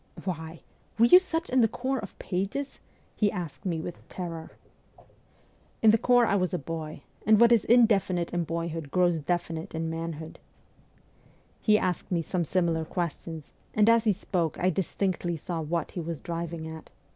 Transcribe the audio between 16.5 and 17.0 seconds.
at.